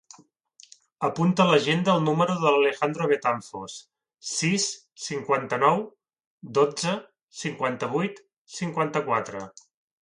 Apunta 1.07 1.43
a 1.43 1.47
l'agenda 1.51 1.93
el 1.93 2.01
número 2.05 2.37
de 2.45 2.53
l'Alejandro 2.55 3.07
Betanzos: 3.13 3.77
sis, 4.31 4.67
cinquanta-nou, 5.05 5.87
dotze, 6.61 6.99
cinquanta-vuit, 7.45 8.27
cinquanta-quatre. 8.59 9.49